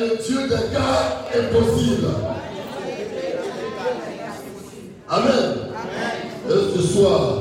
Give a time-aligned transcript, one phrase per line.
[0.00, 2.08] le Dieu des cas impossibles.
[5.08, 5.28] Amen.
[5.28, 6.16] Amen.
[6.48, 7.39] Et ce soir,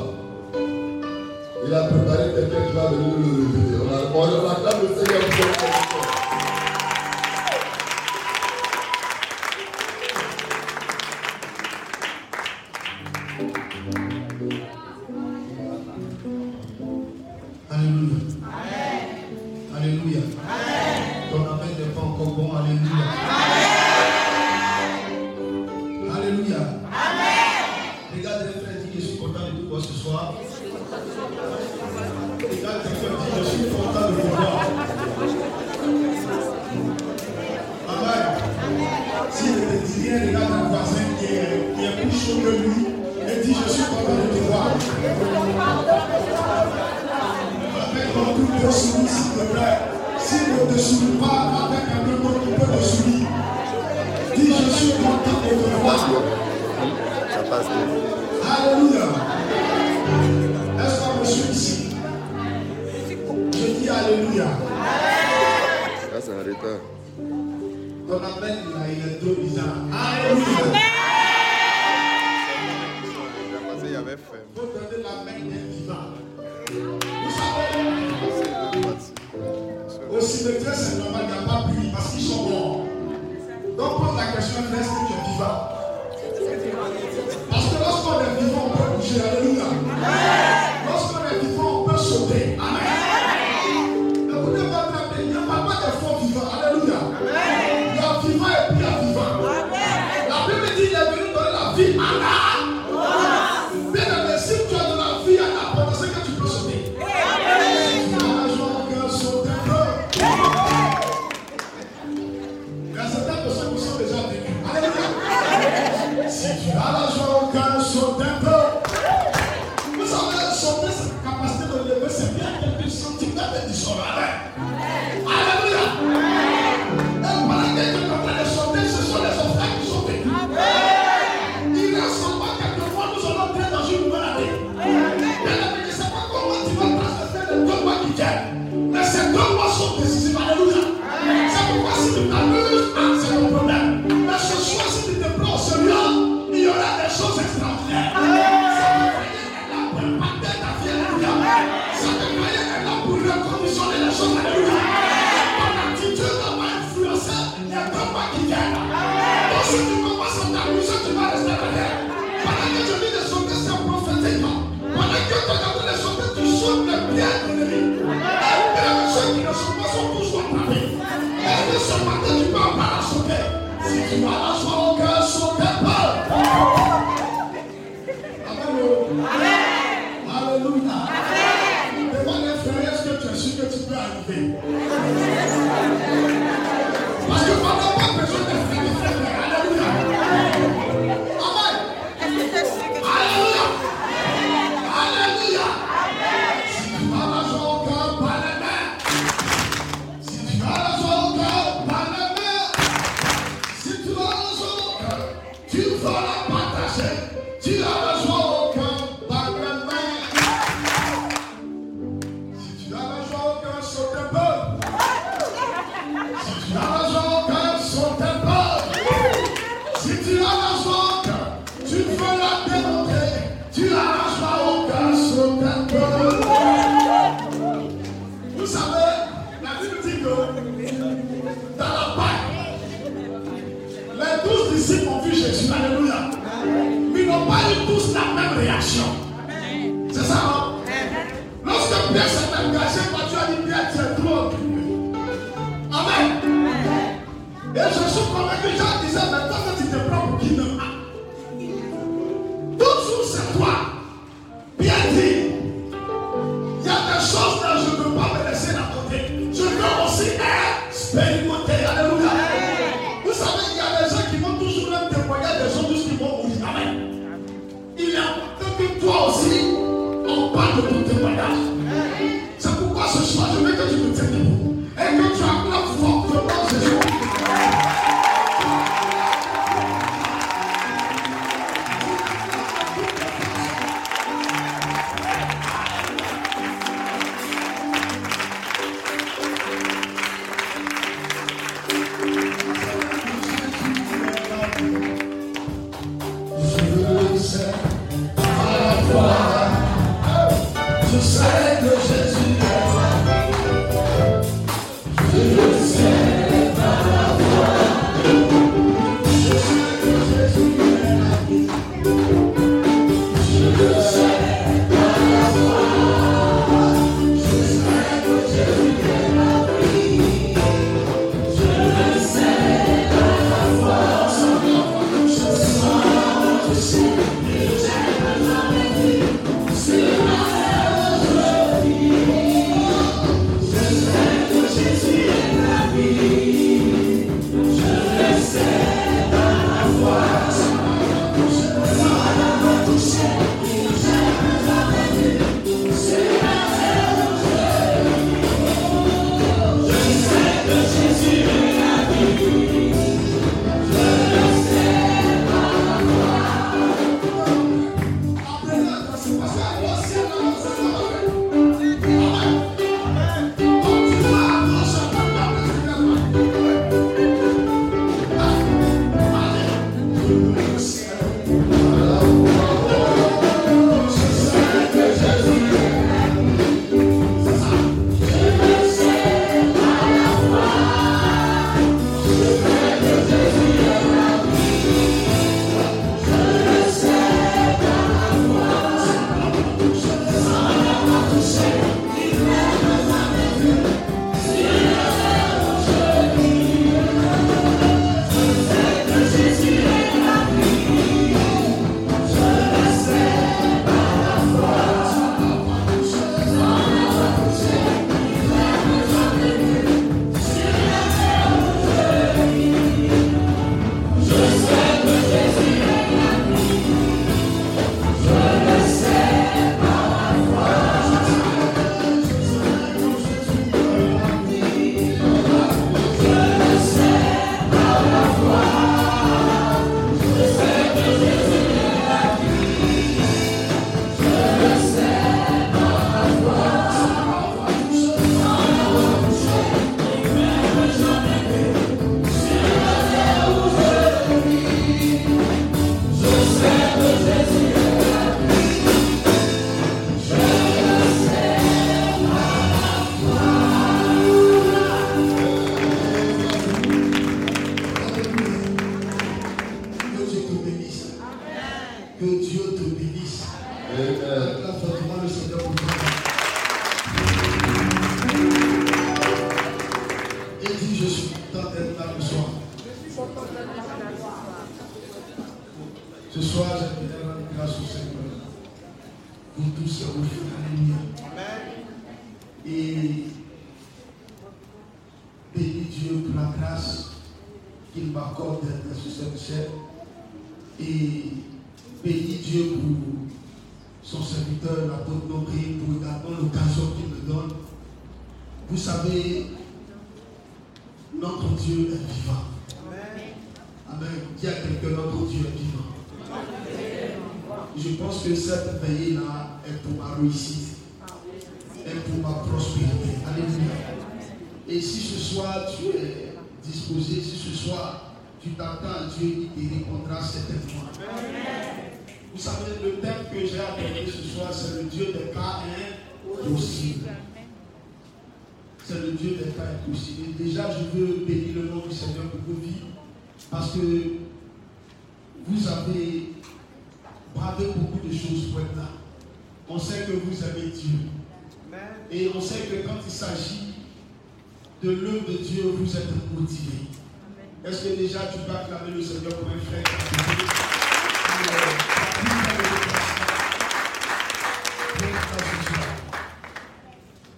[180.62, 181.19] Ce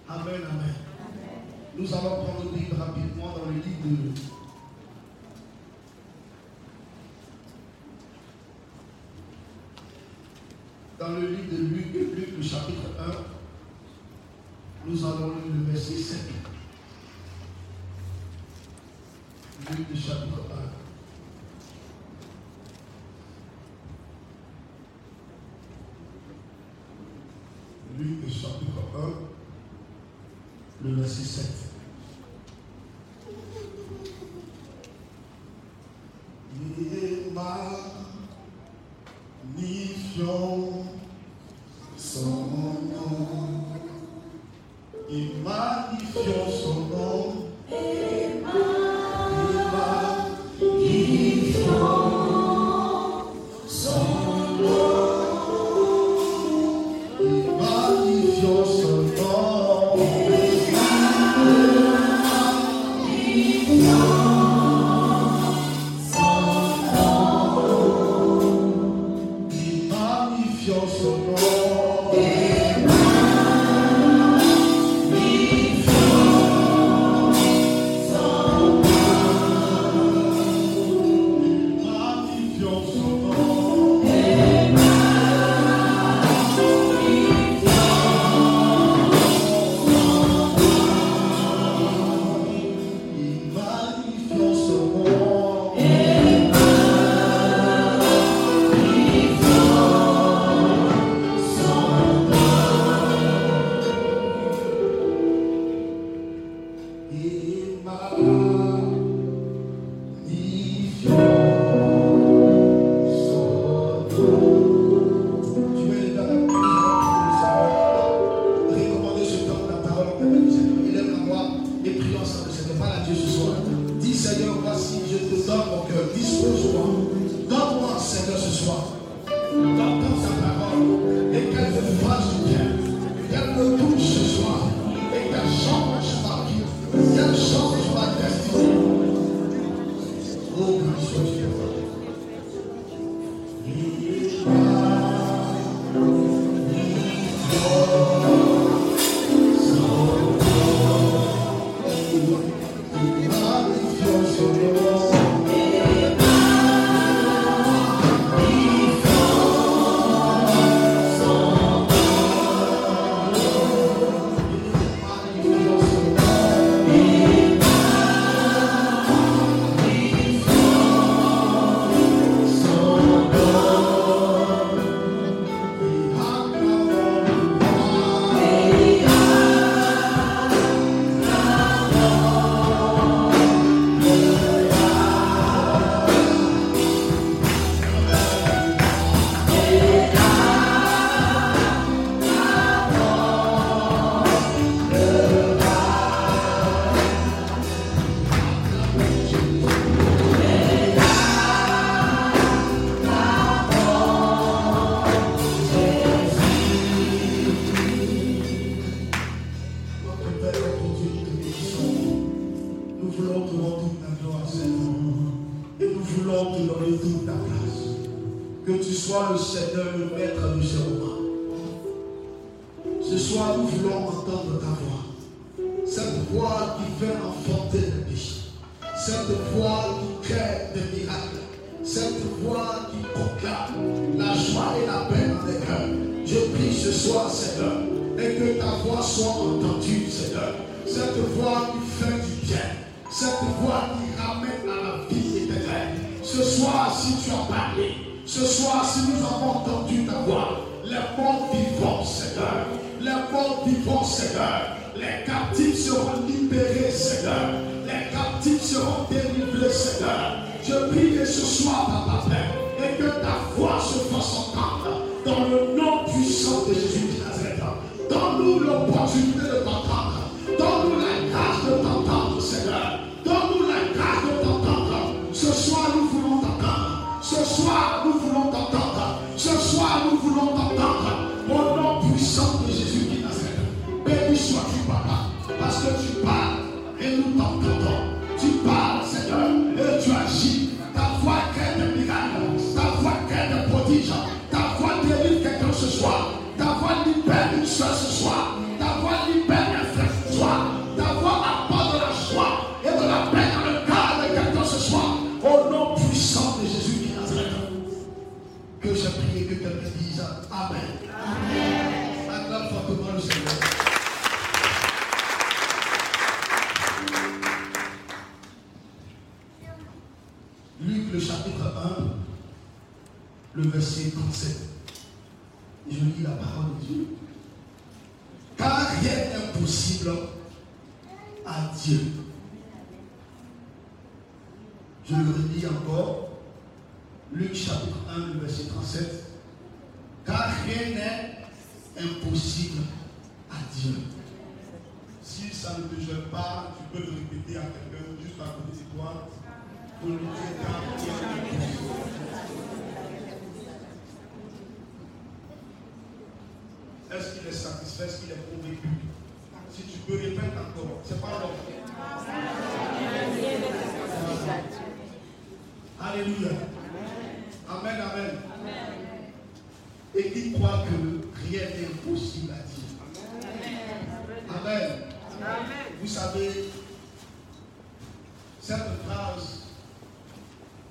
[0.08, 0.74] Amen, amen.
[1.78, 4.12] Nous allons prendre le livre rapidement dans le livre de
[10.98, 16.41] dans le livre de Luc, Luc, le chapitre 1, nous allons lire le verset 7.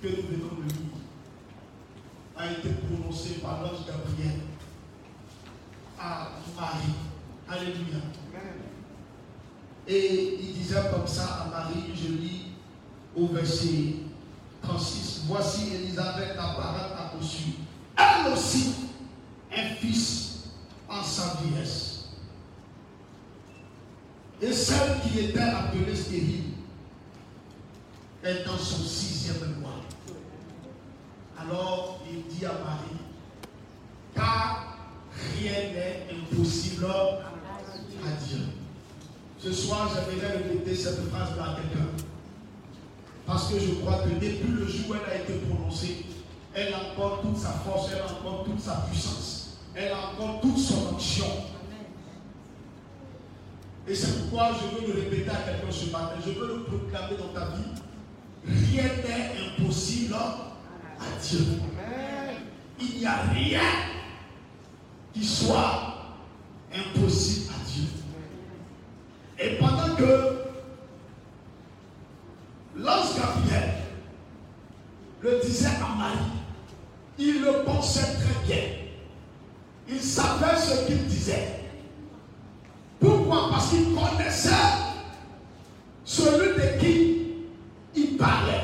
[0.02, 0.92] que nous venons de lire
[2.36, 4.40] a été prononcé par l'ange Gabriel
[6.00, 6.94] ah, à Marie.
[7.48, 7.98] Alléluia.
[9.88, 12.46] Et il disait comme ça à Marie, je lis
[13.16, 13.96] au verset
[14.62, 17.54] 36, voici Élisabeth, ta parole a reçu,
[17.98, 18.74] elle aussi,
[19.56, 20.46] un fils
[20.88, 22.06] en sa vieillesse.
[24.42, 26.54] Et celle qui était appelée stérile
[28.24, 29.61] est dans son sixième mois.
[43.52, 46.06] que je crois que depuis le jour où elle a été prononcée,
[46.54, 50.42] elle a encore toute sa force, elle a encore toute sa puissance, elle a encore
[50.42, 51.26] toute son action.
[53.88, 57.18] Et c'est pourquoi je veux le répéter à quelqu'un ce matin, je veux le proclamer
[57.18, 57.72] dans ta vie.
[58.46, 61.40] Rien n'est impossible à Dieu.
[62.80, 63.62] Il n'y a rien
[65.14, 66.16] qui soit
[66.74, 67.84] impossible à Dieu.
[69.40, 70.41] Et pendant que
[77.22, 78.64] il le pensait très bien.
[79.88, 81.60] Il savait ce qu'il disait.
[83.00, 83.50] Pourquoi?
[83.52, 84.50] Parce qu'il connaissait
[86.04, 87.22] celui de qui
[87.96, 88.62] il parlait.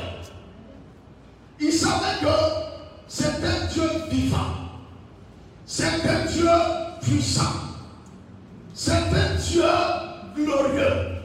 [1.60, 2.26] Il savait que
[3.06, 4.54] c'est un Dieu vivant.
[5.64, 6.50] C'est un Dieu
[7.00, 7.52] puissant.
[8.74, 9.62] C'est un Dieu
[10.34, 11.18] glorieux.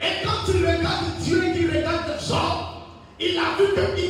[0.00, 2.68] Et quand il regarde Dieu, il regarde les hommes,
[3.20, 4.00] il a vu que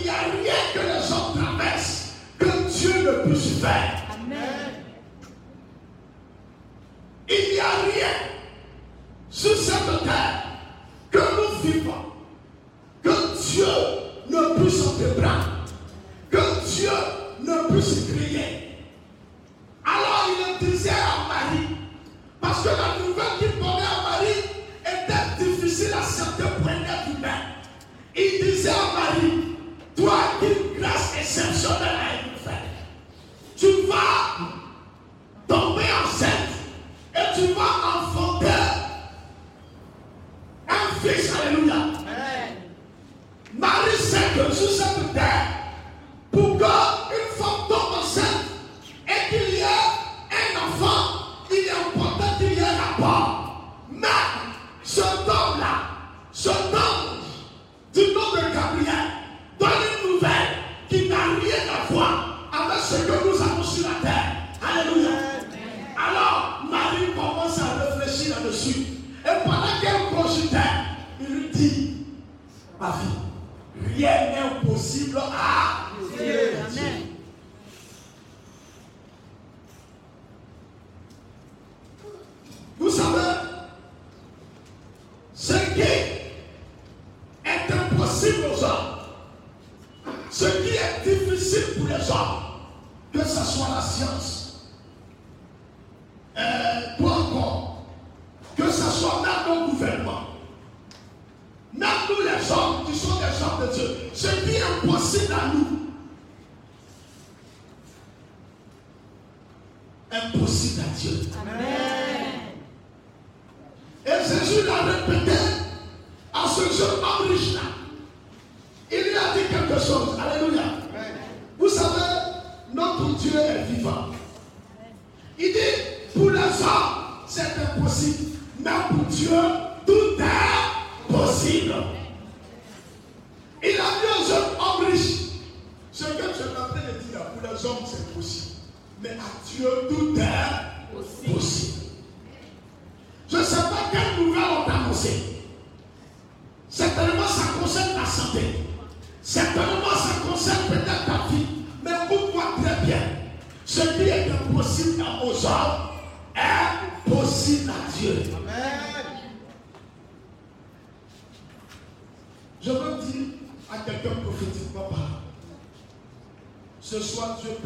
[167.19, 167.58] soit Dieu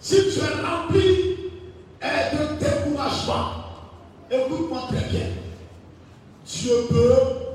[0.00, 1.36] Si tu es rempli
[2.02, 3.50] et de découragement,
[4.30, 5.26] écoute-moi très bien.
[6.44, 7.47] Dieu peut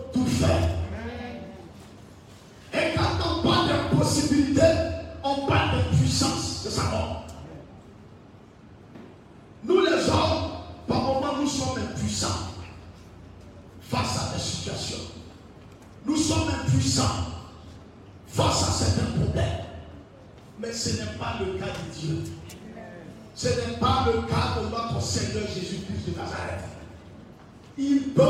[28.16, 28.24] peut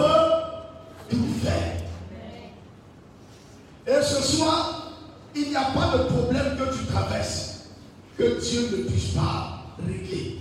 [1.09, 1.83] tout faire.
[3.85, 4.93] Et ce soir,
[5.35, 7.53] il n'y a pas de problème que tu traverses
[8.17, 10.39] que Dieu ne puisse pas régler.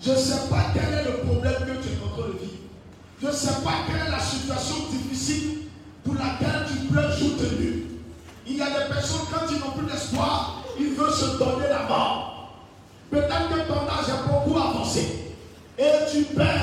[0.00, 2.52] Je ne sais pas quel est le problème que tu es en train de vivre.
[3.20, 5.58] Je ne sais pas quelle est la situation difficile
[6.04, 7.52] pour laquelle tu pleures jour de.
[8.46, 11.84] Il y a des personnes, quand ils n'ont plus d'espoir, ils veulent se donner la
[11.88, 12.52] mort.
[13.10, 15.34] Peut-être que ton âge a beaucoup avancé.
[15.78, 16.61] Et tu perds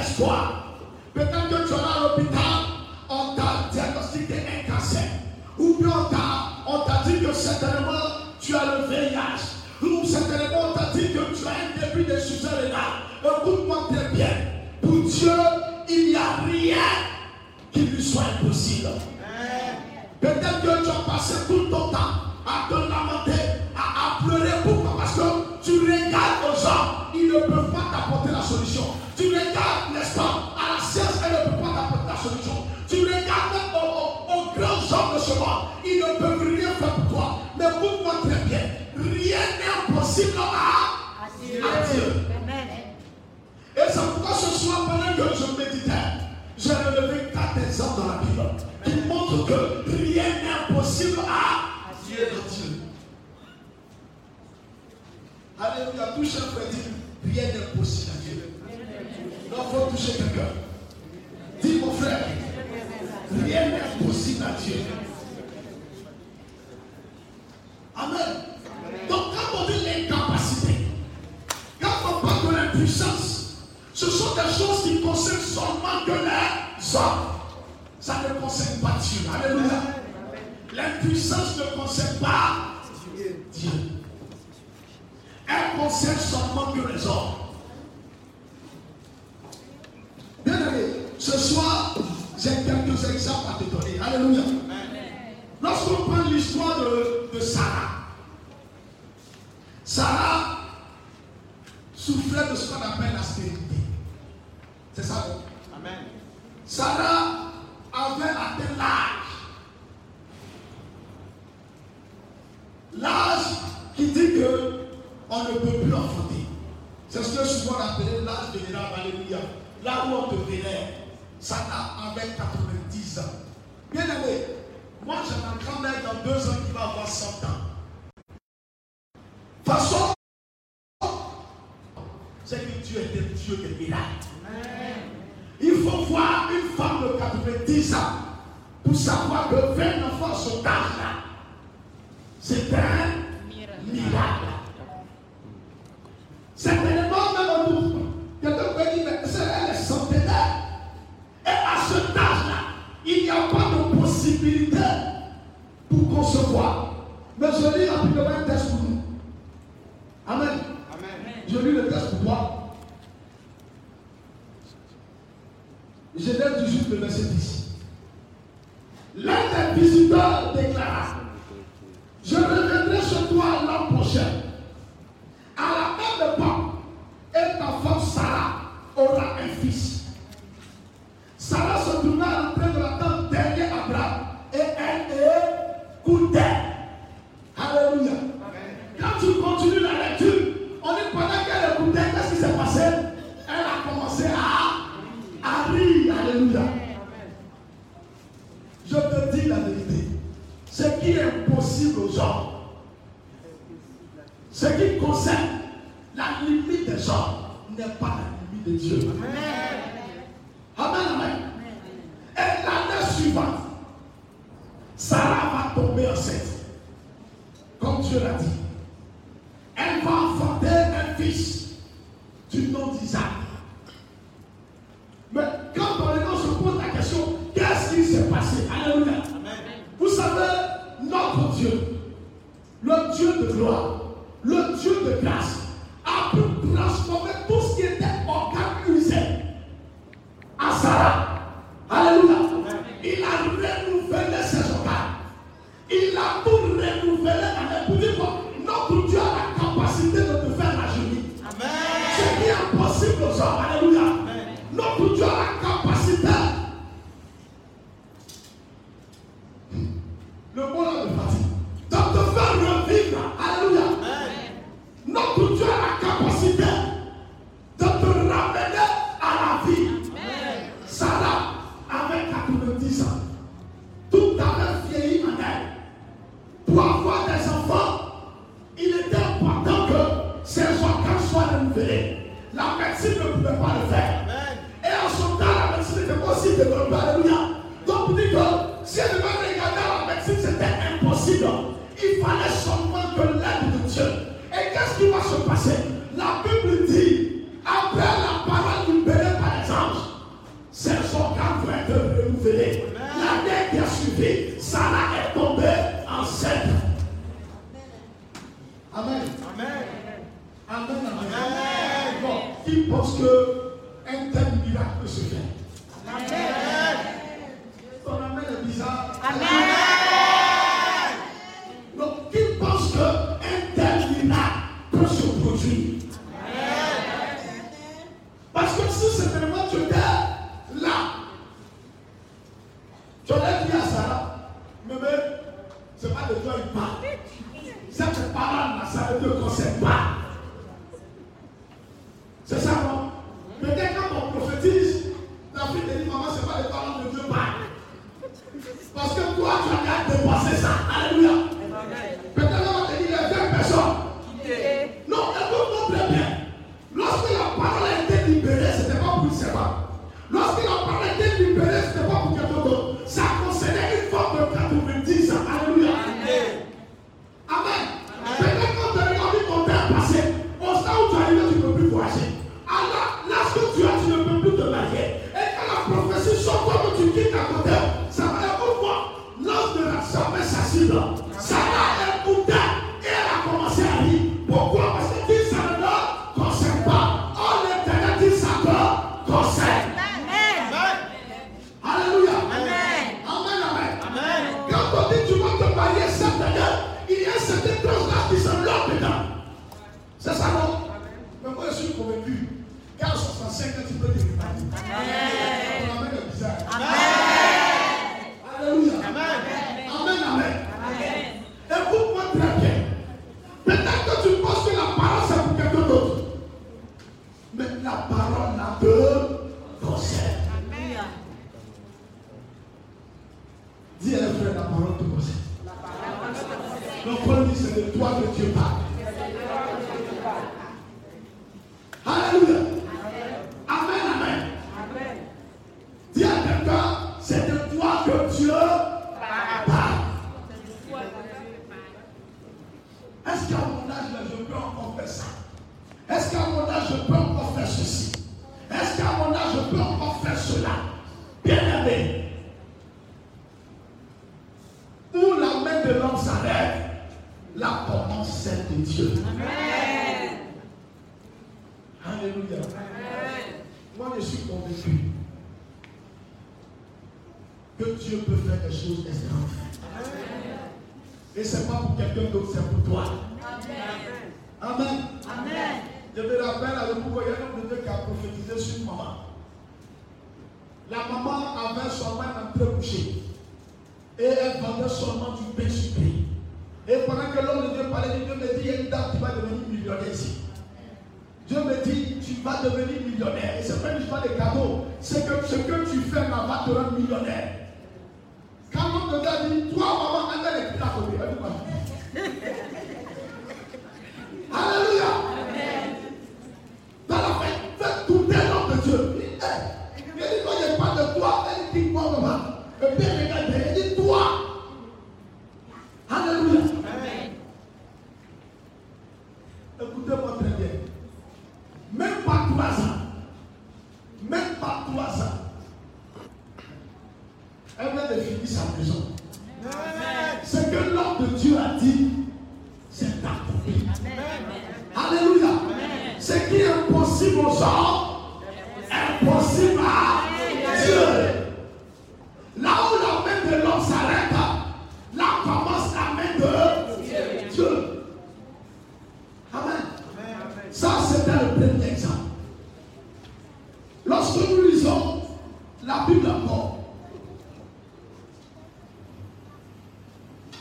[472.13, 472.68] tanto que se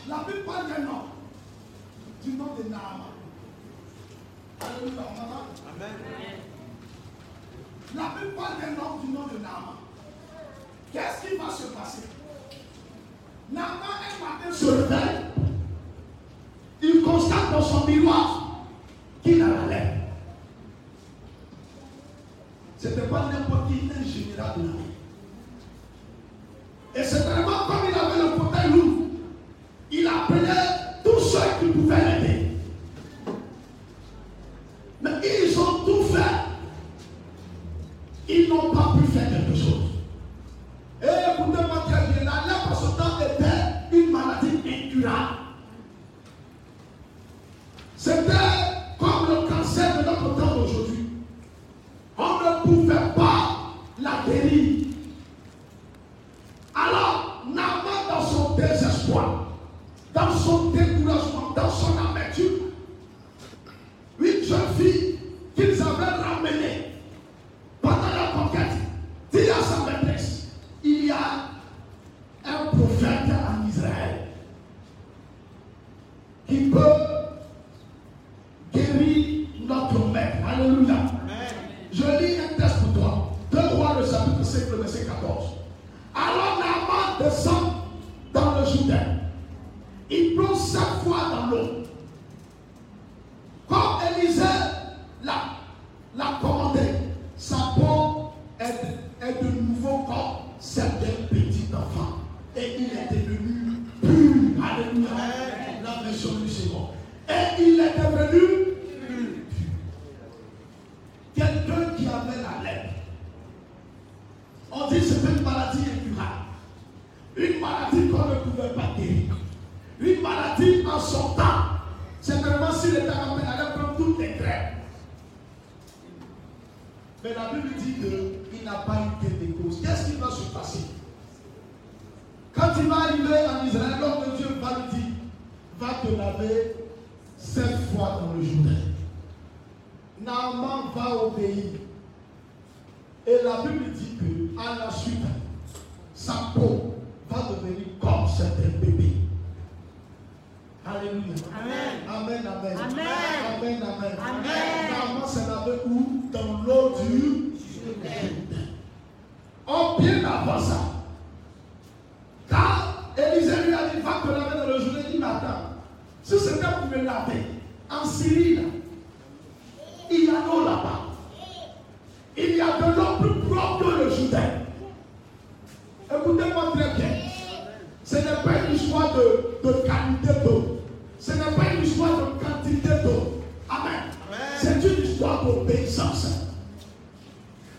[0.09, 1.09] La Bible parle d'un homme,
[2.23, 3.13] du nom de Naaman.
[4.59, 5.95] Alléluia, on Amen.
[7.95, 9.75] La Bible parle d'un homme du nom de Naaman.
[10.91, 12.07] Qu'est-ce qui va se passer?
[13.51, 15.25] Naaman, un matin, se réveille.
[16.81, 18.65] Il constate dans son miroir
[19.21, 20.01] qu'il a la lèvre.
[22.79, 24.88] C'était pas n'importe qui, un général de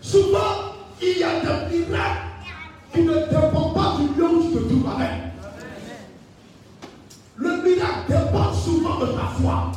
[0.01, 2.27] Souvent, il y a des miracles
[2.93, 4.91] qui ne dépendent pas du lieu où tu te trouves.
[7.37, 9.71] Le miracle dépend souvent de ta foi.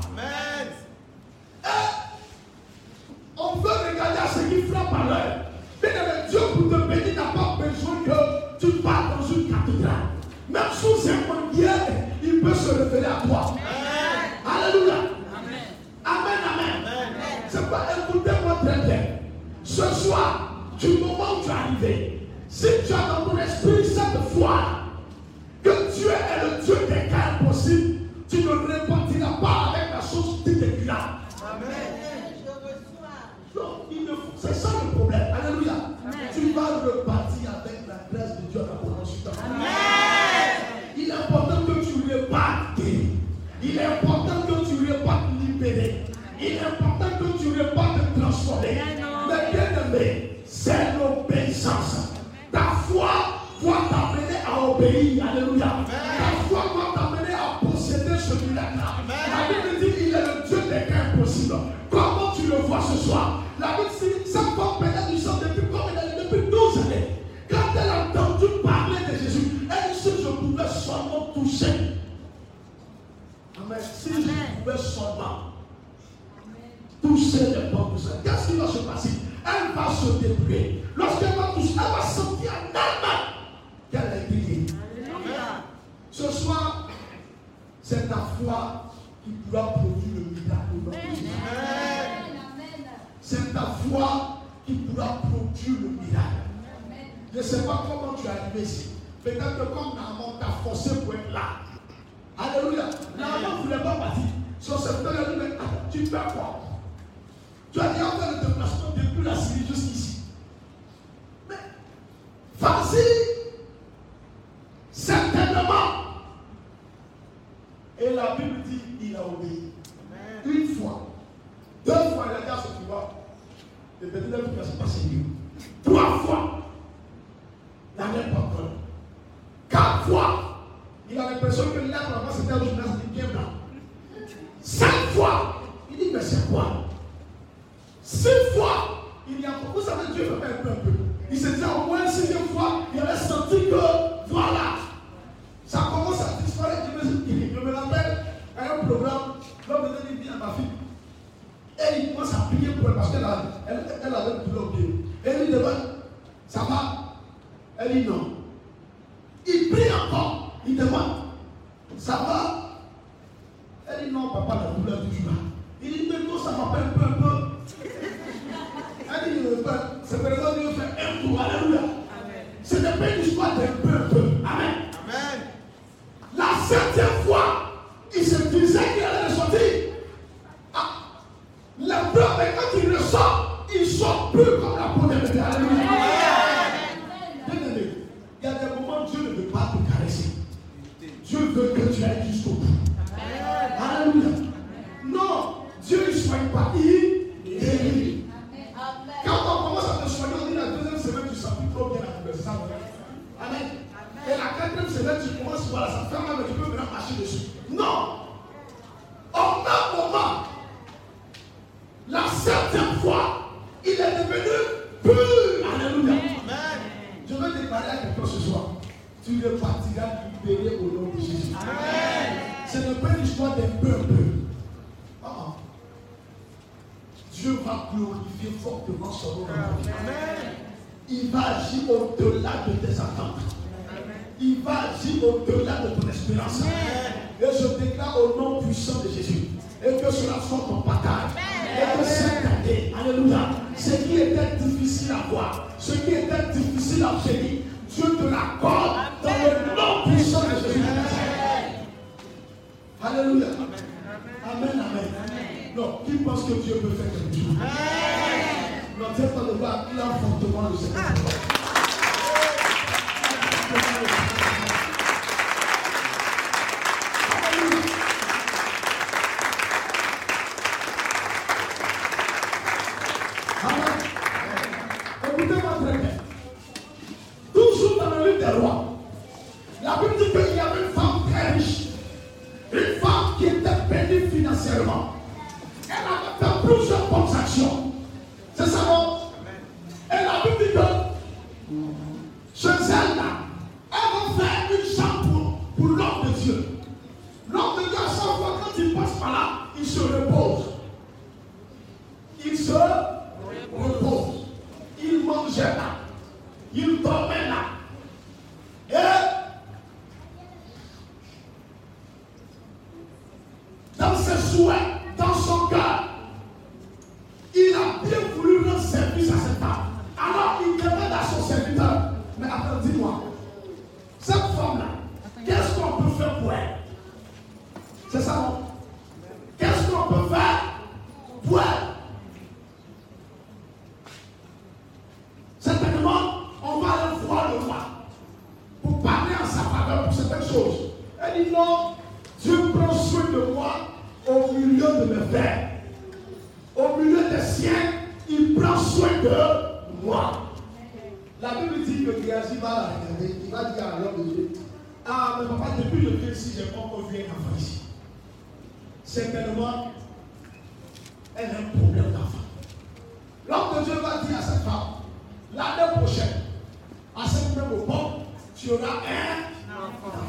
[368.66, 370.23] You're not un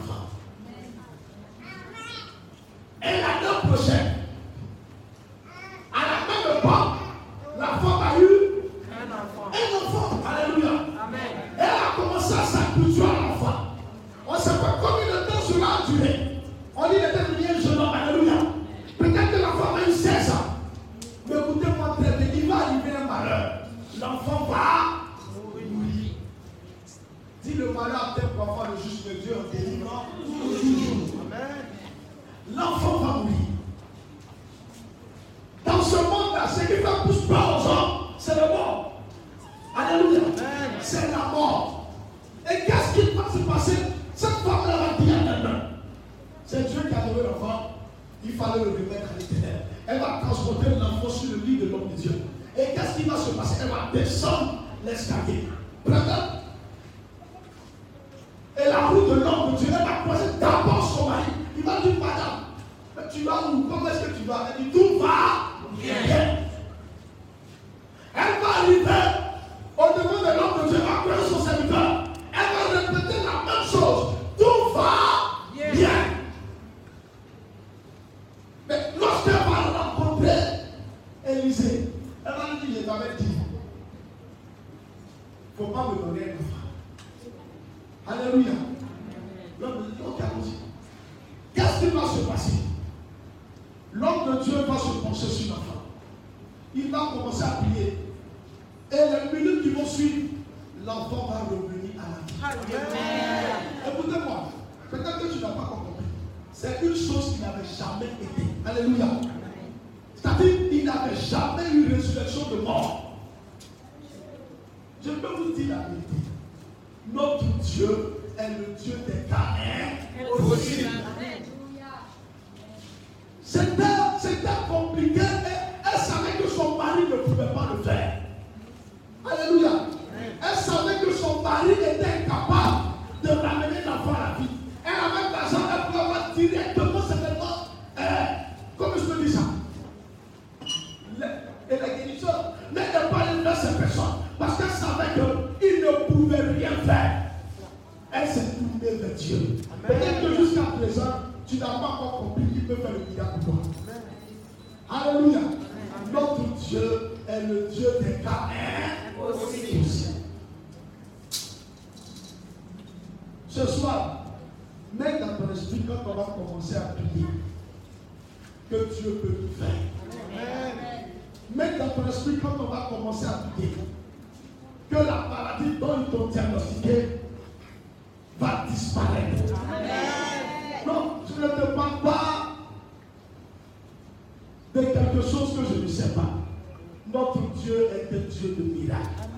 [187.16, 189.30] Notre Dieu est un Dieu de miracles.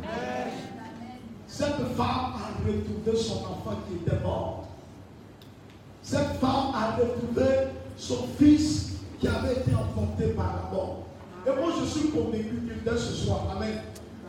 [1.46, 4.66] Cette femme a retrouvé son enfant qui était mort.
[6.02, 11.04] Cette femme a retrouvé son fils qui avait été emporté par la mort.
[11.46, 13.76] Et moi, je suis convaincu que dès ce soir, Amen,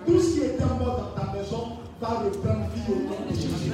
[0.07, 3.73] tout ce qui était mort dans ta maison va reprendre vie au nom de Jésus.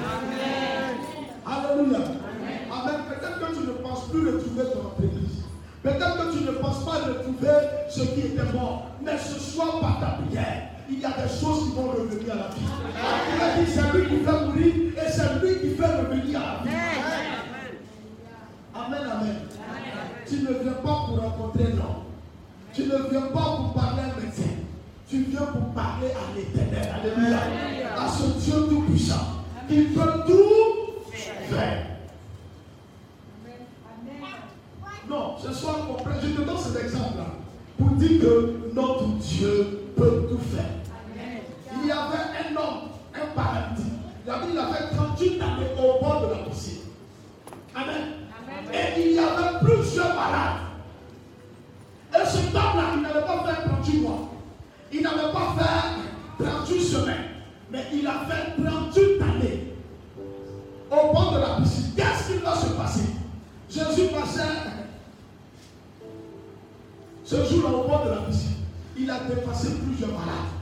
[1.45, 1.99] Alléluia.
[1.99, 3.01] Amen.
[3.09, 5.44] Peut-être que tu ne penses plus retrouver ton église.
[5.85, 7.59] Peut-être que tu ne penses pas retrouver
[7.91, 8.87] ce qui était mort.
[9.05, 12.37] Mais ce soir, par ta prière, il y a des choses qui vont revenir à
[12.37, 12.65] la vie.
[13.37, 16.65] Il a dit c'est lui qui fait mourir et c'est lui qui fait revenir à
[16.65, 16.77] la vie.
[18.75, 19.37] Amen, amen.
[20.27, 22.05] Tu ne viens pas pour rencontrer l'homme.
[22.73, 24.43] Tu ne viens pas pour parler à un médecin.
[25.07, 26.95] Tu viens pour parler à l'éternel.
[26.95, 27.39] Alléluia.
[27.95, 29.45] À ce Dieu tout-puissant.
[29.69, 31.94] Qui peut tout faire.
[35.15, 35.77] Non, ce soir,
[36.21, 37.27] je te donne cet exemple-là
[37.79, 40.65] pour dire que notre Dieu peut tout faire.
[41.81, 43.93] Il y avait un homme, un paradis.
[44.27, 46.81] Il avait, il avait 38 années au bord de la piscine.
[47.77, 48.27] Amen.
[48.73, 50.63] Et il y avait plusieurs malades.
[52.13, 54.31] Et ce homme-là, il n'avait pas fait 38 mois.
[54.93, 57.25] Il n'avait pas fait 38 semaines.
[57.71, 59.75] Mais il a fait 38 années
[60.91, 61.93] au bord de la piscine.
[61.97, 63.11] Qu'est-ce qui va se passer?
[63.71, 64.74] Jésus passait
[67.25, 68.53] ce jour-là au bord de la piscine.
[68.97, 70.53] Il a dépassé plusieurs malades.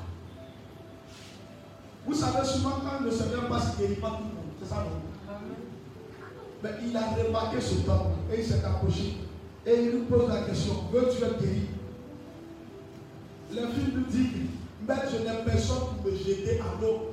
[2.07, 4.53] Vous savez, souvent, quand le Seigneur passe, il guérit pas tout le monde.
[4.61, 5.03] C'est ça, non?
[6.63, 9.17] Mais il a remarqué ce temps et il s'est approché.
[9.67, 11.67] Et il lui pose la question Veux-tu être guéri?
[13.51, 14.31] Le fils lui dit
[14.87, 17.11] Mais je n'ai personne pour me jeter à l'eau.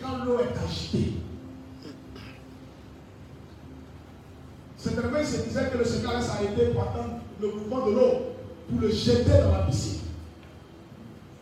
[0.00, 1.12] Quand l'eau est agitée,
[4.78, 7.92] c'est vrai il se disait que le Seigneur allait s'arrêter pour attendre le mouvement de
[7.92, 8.12] l'eau
[8.68, 10.00] pour le jeter dans la piscine.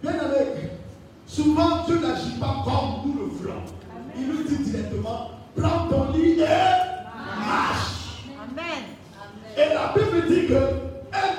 [0.02, 0.70] Bien aimé,
[1.26, 3.62] souvent Dieu n'agit pas comme nous le voulons.
[4.16, 8.24] Il nous dit directement prends ton lit et marche.
[8.42, 8.84] Amen.
[9.56, 11.34] Et la Bible dit que un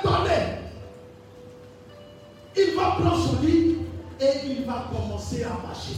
[2.58, 3.76] il va prendre son lit
[4.18, 5.96] et il va commencer à marcher.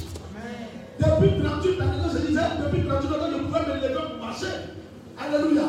[0.99, 4.47] Depuis 38 années, je disais, depuis 38 années, je pouvais me lever pour marcher.
[5.17, 5.63] Alléluia.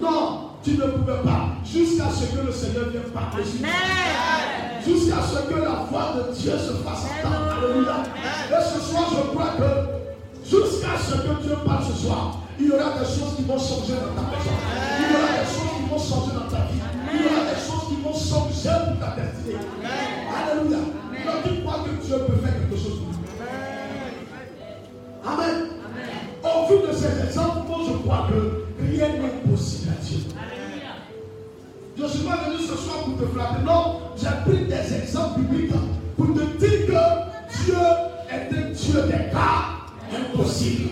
[0.00, 1.48] Non, tu ne pouvais pas.
[1.64, 3.22] Jusqu'à ce que le Seigneur vienne toi.
[4.84, 7.58] Jusqu'à ce que la voix de Dieu se fasse entendre.
[7.58, 7.96] Alléluia.
[8.50, 12.70] Et ce soir, je crois que jusqu'à ce que Dieu parle ce soir, il y
[12.70, 14.56] aura des choses qui vont changer dans ta maison.
[14.98, 16.82] Il y aura des choses qui vont changer dans ta vie.
[17.12, 19.62] Il y aura des choses qui vont changer pour ta destinée.
[20.28, 20.78] Alléluia.
[20.78, 23.18] Donc tu crois que Dieu peut faire quelque chose pour nous.
[25.26, 25.56] Amen.
[26.44, 28.67] Au vu de ces exemples, moi je crois que
[28.98, 30.18] rien n'est possible à Dieu.
[31.96, 33.64] Je suis pas venu ce soir pour te flatter.
[33.64, 35.72] Non, j'ai pris des exemples bibliques
[36.16, 37.74] pour te dire que Dieu
[38.30, 39.78] est un Dieu des cas
[40.12, 40.90] impossibles.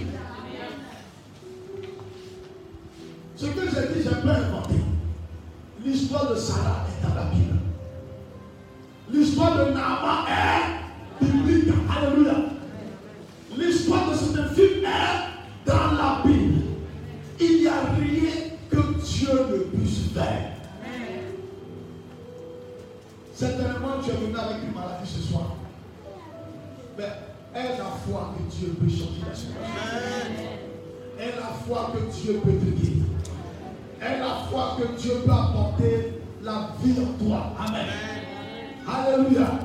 [3.37, 4.75] Ce que j'ai dit, j'ai pas inventé.
[5.85, 7.59] L'histoire de Sarah est dans la Bible.
[9.13, 10.76] L'histoire de Naaman est
[24.07, 25.57] tu es venu avec une maladie ce soir.
[26.97, 27.05] Mais
[27.55, 29.65] aie la foi que Dieu peut changer la situation.
[31.19, 33.05] Aie la foi que Dieu peut te guérir.
[34.01, 37.53] Aie la foi que Dieu peut apporter la vie en toi.
[37.59, 37.87] Amen.
[38.87, 39.59] Alléluia.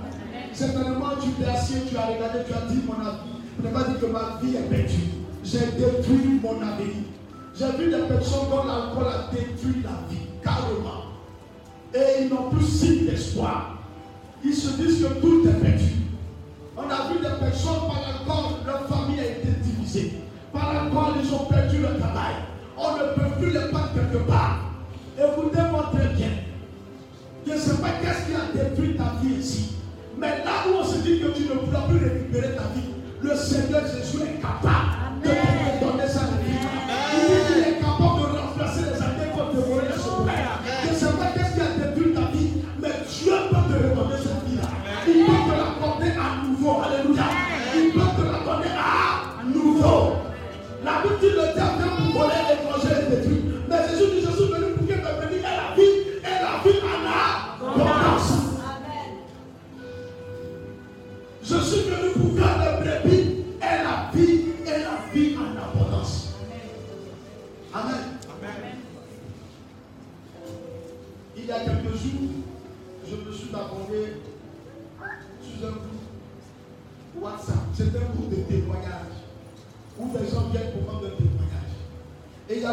[0.54, 3.18] Certainement, tu t'es assis, tu as regardé, tu as dit mon avis.
[3.58, 5.22] Tu n'as pas dit que ma vie est perdue.
[5.44, 7.06] J'ai détruit mon avenir.
[7.54, 11.12] J'ai vu des personnes dont l'alcool a détruit la vie, carrément.
[11.94, 13.81] Et ils n'ont plus signe d'espoir.
[14.44, 15.92] Ils se disent que tout est perdu.
[16.76, 20.14] On a vu des personnes par l'alcool, leur famille a été divisée.
[20.52, 22.36] Par l'alcool, ils ont perdu le travail.
[22.78, 24.60] On ne peut plus les prendre quelque part.
[25.18, 26.30] Écoutez-moi très bien.
[27.46, 29.76] Je ne sais pas qu'est-ce qui a détruit ta vie ici.
[30.18, 33.36] Mais là où on se dit que tu ne pourras plus récupérer ta vie, le
[33.36, 35.30] Seigneur Jésus est capable de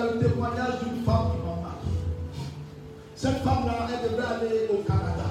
[0.04, 1.88] le témoignage d'une femme qui m'a marqué.
[3.14, 5.30] Cette femme-là, elle devait aller au Canada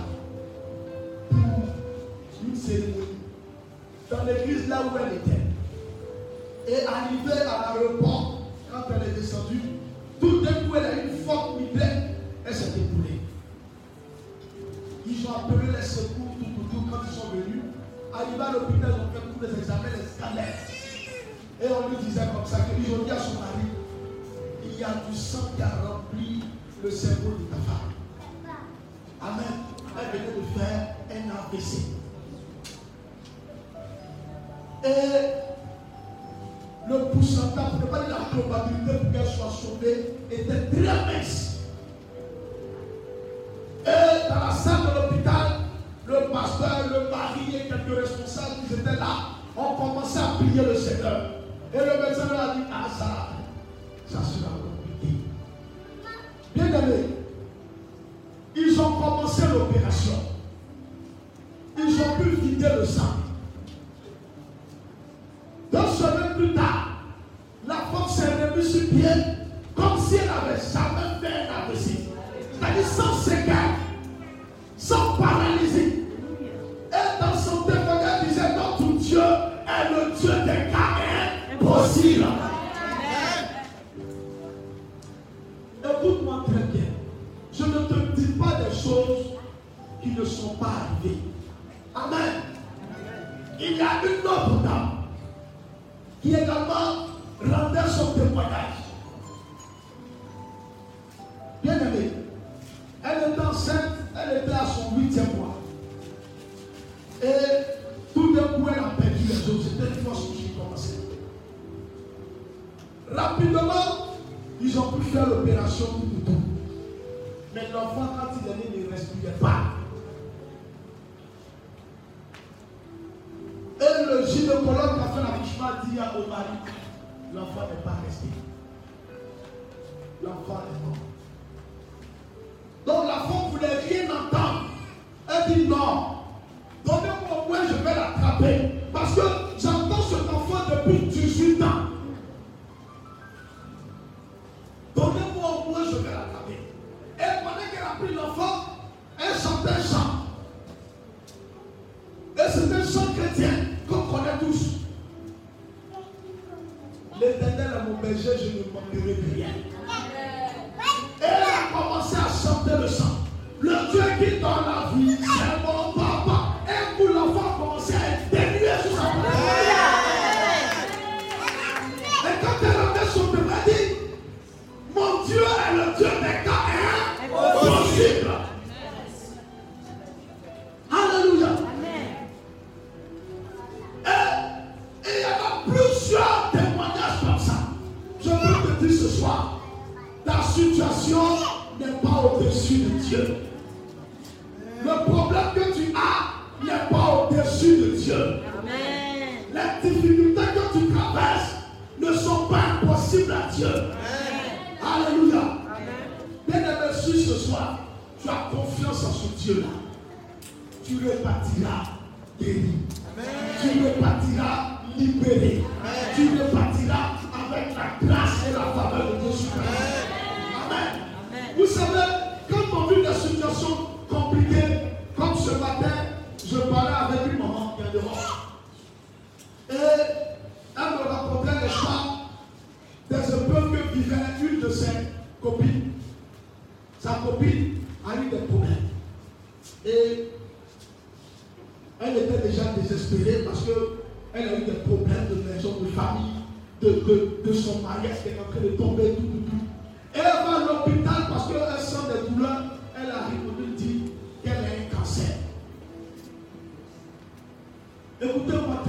[1.30, 3.18] pour une cérémonie
[4.09, 5.41] dans l'église là où elle était.
[6.68, 8.41] Et arrivée à l'aéroport,
[8.72, 9.61] quand elle est descendue,
[10.20, 12.15] tout d'un coup, elle a eu une forte migraine.
[12.45, 13.22] Elle s'est déboulée.
[15.05, 17.61] Ils ont appelé les secours tout autour quand ils sont venus.
[18.13, 20.55] Arrivé à l'hôpital, ils ont fait tous les examens, les scanners.
[21.61, 23.76] Et on lui disait comme ça qu'ils ont dit à son mari
[24.78, 26.43] il y a du sang qui a rempli
[26.84, 27.93] le cerveau de ta femme.
[29.19, 29.45] Amen.
[29.99, 31.97] Elle venait de faire un AVC.
[34.86, 35.38] Et
[36.88, 41.61] le pourcentage, pour ne pas dire la probabilité pour qu'elle soit sauvée, était très mince.
[43.84, 45.47] Et dans la salle de l'hôpital,
[46.05, 50.75] le pasteur, le mari et quelques responsables qui étaient là ont commencé à prier le
[50.75, 51.32] Seigneur.
[51.73, 53.37] Et le médecin leur a dit Ah, ça,
[54.10, 55.16] ça sera compliqué.
[56.55, 57.10] Bien aimé,
[58.55, 60.14] ils ont commencé l'opération.
[61.78, 63.26] Ils ont pu vider le sang.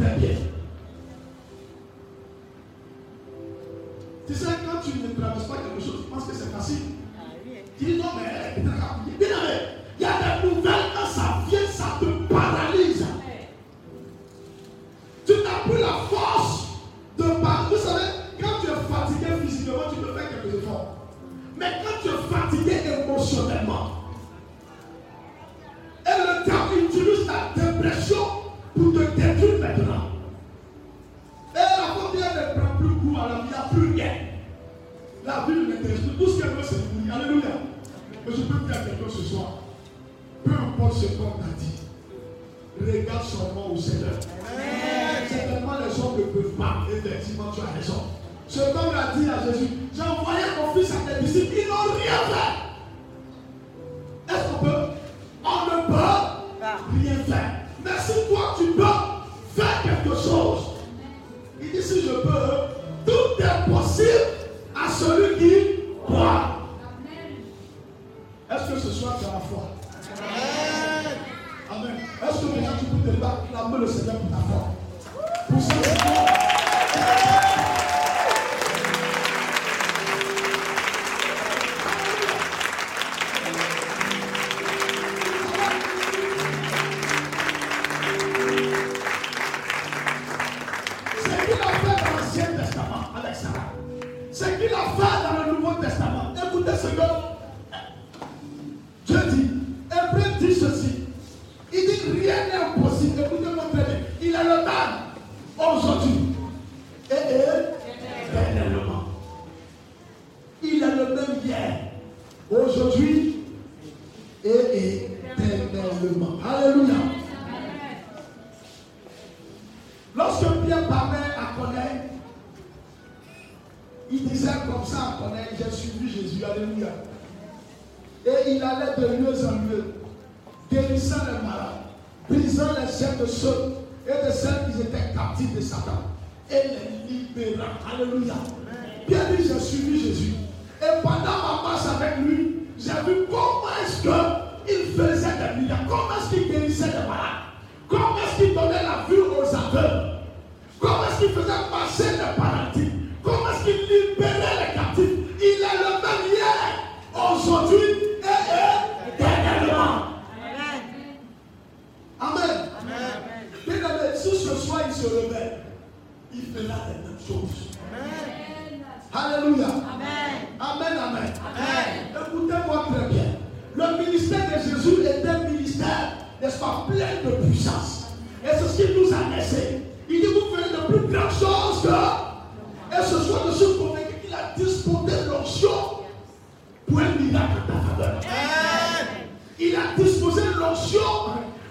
[0.01, 0.39] yeah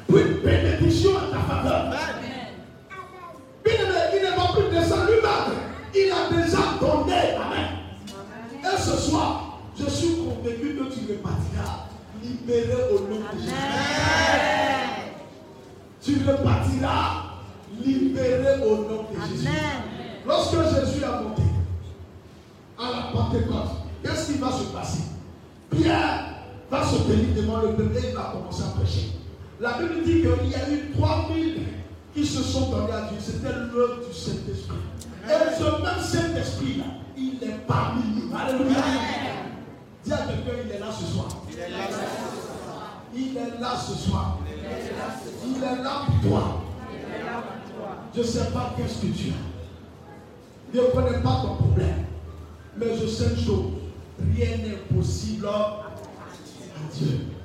[0.08, 1.90] pour une bénédiction à ta faveur.
[3.64, 3.74] Bien
[4.14, 5.58] il ne va plus descendre lui-même.
[5.94, 7.36] Il a déjà donné.
[7.36, 7.68] Amen.
[8.64, 11.88] Et ce soir, je suis convaincu que tu repartiras
[12.24, 13.54] libéré au nom de Jésus.
[16.02, 17.24] Tu repartiras
[17.84, 19.50] libéré au nom de Jésus.
[20.26, 21.44] Lorsque Jésus a monté
[22.80, 23.72] à la Pentecôte,
[24.04, 25.04] qu'est-ce qui va se passer
[25.70, 26.26] Pierre
[26.70, 29.12] va se tenir devant le peuple et il va commencer à prêcher.
[29.60, 31.62] La Bible dit qu'il y a eu 3000
[32.14, 33.18] qui se sont donnés à Dieu.
[33.20, 34.78] C'était l'œuvre du Saint-Esprit.
[35.26, 36.86] Et ce même Saint-Esprit-là,
[37.18, 38.36] il est parmi nous.
[38.36, 38.76] Alléluia.
[40.04, 41.28] Dis à quelqu'un, il est là ce soir.
[41.52, 41.70] Il est
[43.60, 44.38] là ce soir.
[45.46, 46.64] Il est là pour toi.
[48.16, 50.74] Je ne sais pas qu'est-ce que tu as.
[50.74, 52.06] Je ne connais pas ton problème.
[52.78, 53.74] Mais je sais une chose.
[54.36, 55.84] Rien n'est possible à
[56.94, 57.37] Dieu.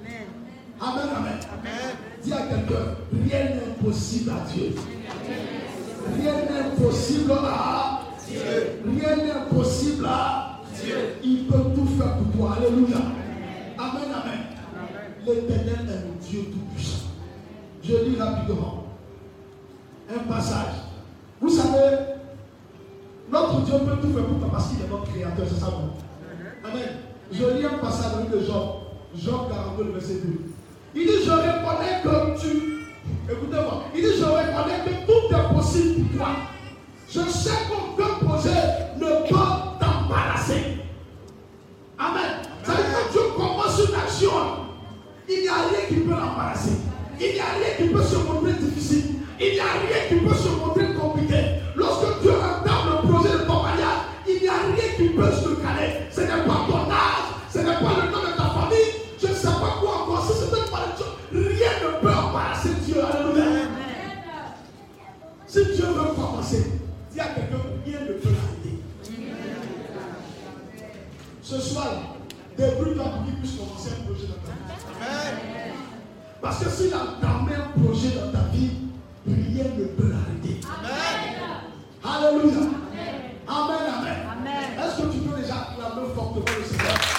[0.82, 1.38] Amen, amen.
[2.24, 4.74] Dis à quelqu'un, rien n'est impossible à Dieu.
[6.16, 8.40] Rien n'est impossible à Dieu.
[8.84, 10.96] Rien n'est impossible à Dieu.
[11.22, 12.56] Il peut tout faire pour toi.
[12.56, 12.96] Alléluia.
[13.78, 14.40] Amen, amen.
[15.24, 17.06] L'éternel est le Dieu tout-puissant.
[17.84, 18.86] Je lis rapidement
[20.12, 20.74] un passage.
[21.40, 21.96] Vous savez,
[23.30, 25.92] notre Dieu peut tout faire pour toi parce qu'il est notre créateur, c'est ça non?
[26.68, 26.88] Amen.
[27.30, 28.80] Je lis un passage de Jean,
[29.16, 30.51] Jean 42, le verset 2.
[30.94, 32.84] Il dit, je reconnais que tu,
[33.30, 36.28] écoutez-moi, il dit, je reconnais que tout est possible pour toi.
[37.08, 38.50] Je sais qu'aucun projet
[38.98, 39.36] ne peut
[39.80, 40.78] t'embarrasser.
[41.98, 42.42] Amen.
[42.62, 44.30] Ça veut dire que Dieu commence une action.
[45.28, 46.72] Il n'y a rien qui peut l'embarrasser.
[47.20, 49.04] Il n'y a rien qui peut se montrer difficile.
[49.40, 51.36] Il n'y a rien qui peut se montrer compliqué.
[51.74, 52.32] Lorsque Dieu
[67.22, 68.82] à quelqu'un, rien ne peut l'arrêter.
[71.42, 72.16] Ce soir,
[72.56, 75.72] débrouille-toi pour qu'il puisse commencer un projet dans ta vie.
[76.40, 78.70] Parce que s'il a entamé un projet dans ta vie,
[79.26, 80.60] rien ne peut l'arrêter.
[82.04, 82.62] Alléluia.
[83.46, 84.66] Amen, amen.
[84.78, 87.11] Est-ce que tu peux déjà acclamer fortement le Seigneur?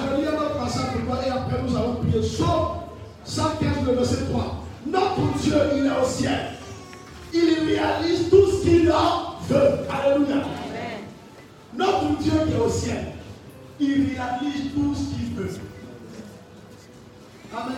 [0.00, 2.20] Je lis un passage pour et après nous allons prier.
[2.20, 2.68] Psaume
[3.24, 4.62] 115, verset 3.
[4.86, 6.40] Notre Dieu, il est au ciel.
[7.32, 9.78] Il réalise tout ce qu'il en veut.
[9.90, 10.36] Alléluia.
[11.76, 13.12] Notre Dieu qui est au ciel,
[13.80, 15.50] il réalise tout ce qu'il veut.
[17.52, 17.66] Amen.
[17.66, 17.76] Amen.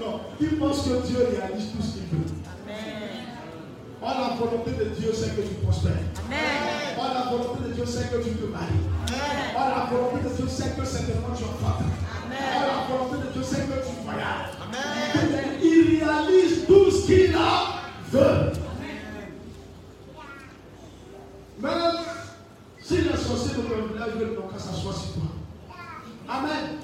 [0.00, 2.26] Non, il pense que Dieu réalise tout ce qu'il veut.
[2.64, 3.25] Amen.
[4.08, 5.92] Oh, la volonté de Dieu, c'est que tu prospères.
[6.96, 8.86] Oh, la volonté de Dieu, c'est que tu te maries.
[9.10, 11.82] Oh, la volonté de Dieu, c'est que certainement tu enfantes.
[11.82, 14.52] Oh, la volonté de Dieu, c'est que tu voyages.
[15.60, 18.52] Il réalise tout ce qu'il a veut.
[21.58, 21.96] Même
[22.80, 25.22] si les sorciers de ton village veulent donc s'asseoir sur toi.
[26.28, 26.78] Amen.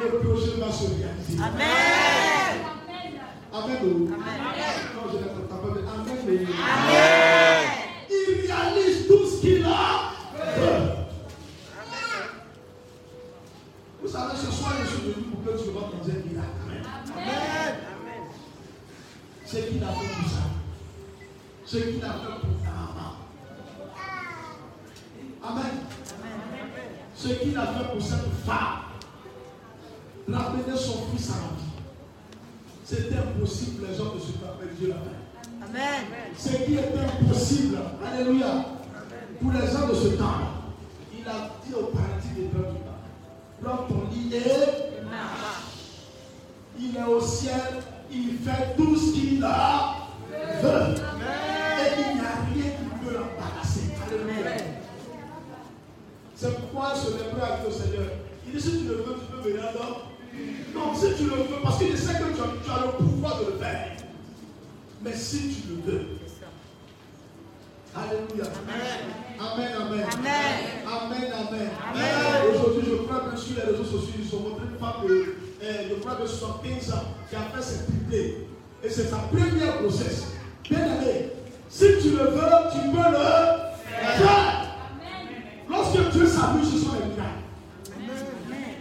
[0.00, 1.36] Le projet va se réaliser.
[1.42, 2.79] Amen.
[3.52, 3.78] Amen.
[3.82, 3.86] oh.
[3.86, 6.46] Non, je ne t'entends pas, mais Amen.
[6.48, 6.54] oh.
[8.10, 9.68] Il réalise tout ce qu'il a
[10.56, 10.90] veut.
[14.02, 16.60] Vous savez, ce soir, je suis venu pour que tu rentres dans un miracle.
[17.16, 17.84] Amen.
[19.44, 20.42] C'est qu'il a fait pour ça.
[21.66, 23.10] C'est qu'il a fait pour ta maman.
[25.42, 25.72] Amen.
[27.16, 28.80] Ce qu'il a fait pour cette femme,
[30.28, 31.69] ramener son fils à la vie.
[32.90, 35.48] C'était impossible, les gens ne se pas Dieu l'a fait.
[35.64, 36.06] Amen.
[36.36, 38.64] Ce qui était impossible, Alléluia,
[39.40, 40.40] pour les gens de ce temps,
[41.16, 42.80] il a dit au paradis des peuples,
[43.62, 44.42] prends ton lit et
[46.80, 47.60] il est au ciel,
[48.10, 49.94] il fait tout ce qu'il a
[50.60, 50.94] veut.
[50.96, 53.92] Et il n'y a rien qui peut l'embarrasser.
[54.04, 54.64] Alléluia.
[56.34, 58.10] C'est pourquoi ce a dit au Seigneur,
[58.48, 60.09] il dit si tu le veux, tu peux venir alors.
[60.74, 63.40] Non, si tu le veux, parce qu'il sait que tu as, tu as le pouvoir
[63.40, 63.92] de le faire.
[65.02, 66.06] Mais si tu le veux.
[67.94, 68.44] Alléluia.
[69.40, 70.06] Amen, amen.
[70.86, 72.54] Amen, amen.
[72.54, 75.88] Aujourd'hui, je crois que sur les réseaux sociaux, ils ont montré une femme de, eh,
[75.88, 78.46] je crois de 75 ans qui a fait ses triplés.
[78.84, 80.26] Et c'est sa première grossesse.
[80.68, 81.30] Bien aimé,
[81.68, 84.76] si tu le veux, tu peux le faire.
[85.68, 87.40] Lorsque Dieu s'amuse, ce sont les miracles.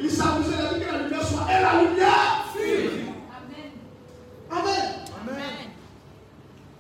[0.02, 1.46] Il a dit que la lumière soit.
[1.50, 2.90] Et la lumière fut.
[4.52, 4.84] Amen.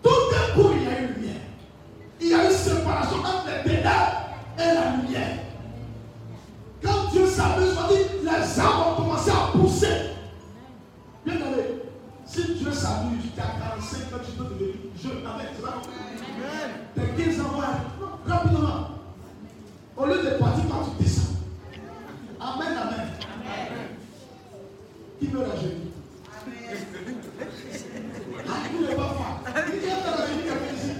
[0.01, 1.41] Tout d'un coup, il y a une lumière.
[2.21, 4.21] Il y a une séparation entre les ténèbres
[4.57, 5.37] et la lumière.
[6.81, 9.97] Quand Dieu s'amuse, on dit les arbres ont commencé à pousser.
[11.25, 11.83] Bien aimé,
[12.25, 15.25] si Dieu s'amuse, tu as 45 ans, tu peux devenir jeune.
[15.25, 15.47] Amen.
[15.55, 15.73] C'est ça?
[16.95, 17.61] T'as 15 ans,
[18.25, 18.89] rapidement.
[19.97, 21.38] Au lieu de partir quand tu descends.
[22.41, 23.09] Amen, amen.
[25.19, 25.91] Qui veut la jeune
[28.47, 29.13] Ah, ne pas
[29.79, 30.25] vient la
[30.73, 30.91] ici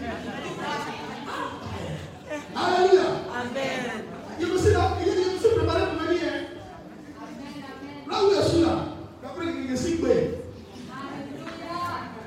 [2.56, 3.03] Alléluia.
[3.40, 4.03] Amen.
[4.40, 6.22] Je me suis, là, je me suis préparé pour venir.
[6.26, 8.11] hein.
[8.11, 8.76] Là où je suis là,
[10.02, 10.41] prêt.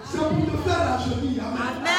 [0.05, 1.40] C'est pour te faire la cheville.
[1.40, 1.76] Amen.
[1.78, 1.91] Amen.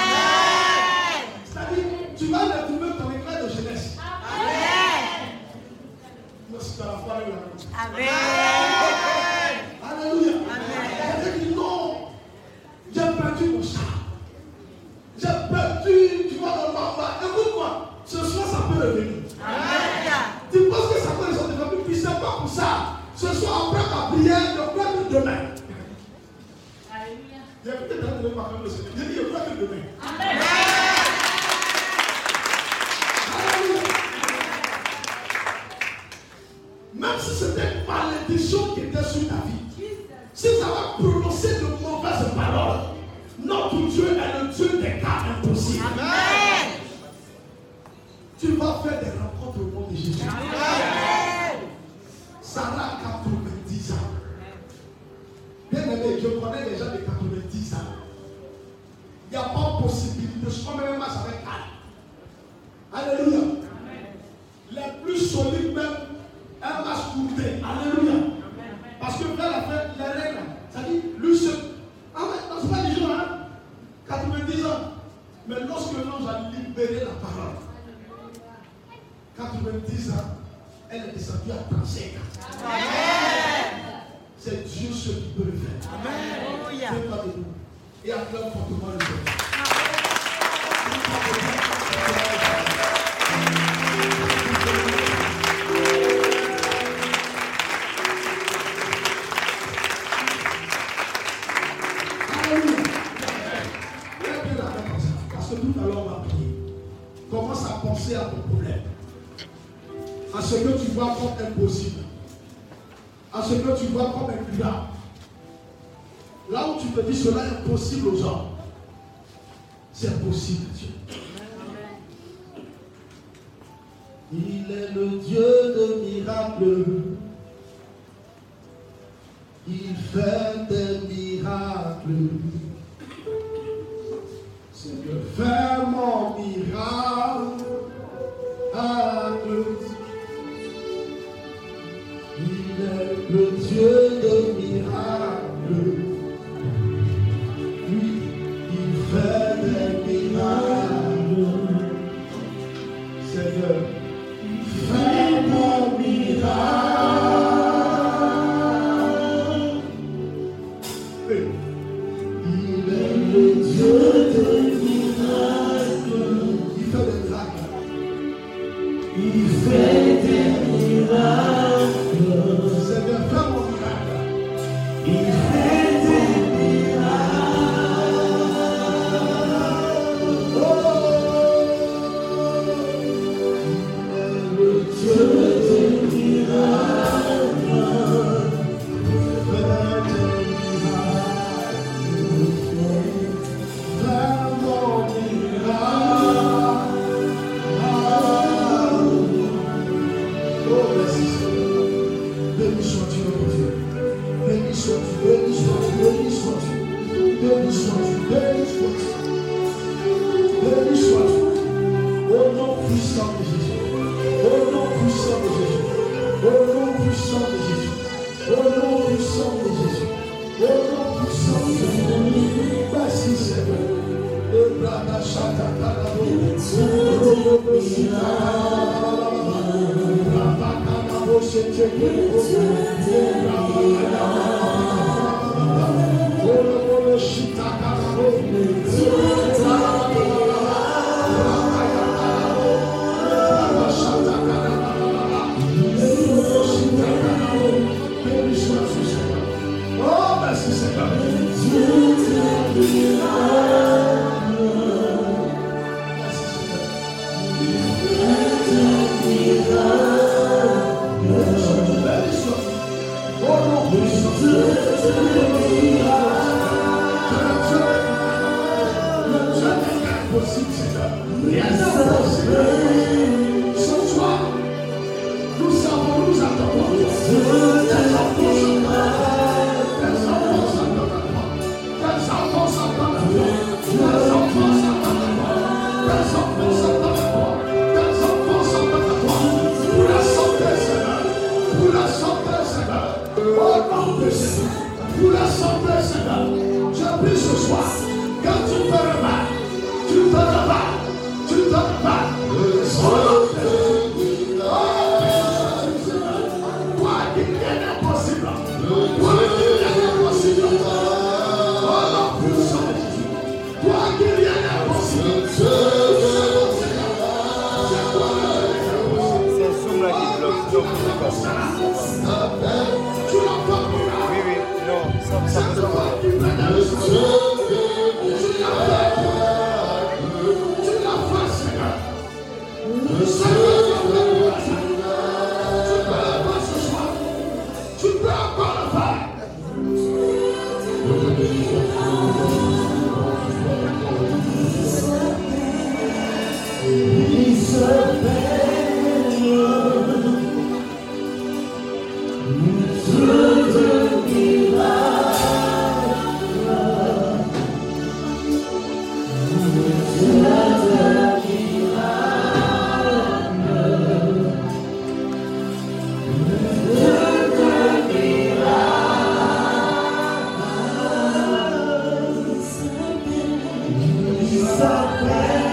[374.78, 375.73] somewhere.